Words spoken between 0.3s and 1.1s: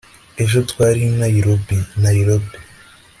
ejo twari